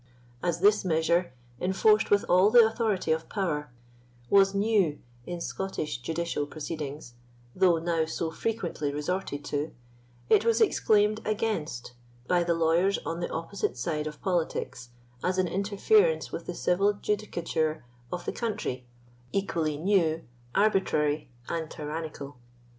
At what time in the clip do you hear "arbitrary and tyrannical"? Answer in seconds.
20.55-22.37